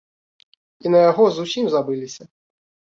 [0.85, 2.23] І на яго зусім забыліся.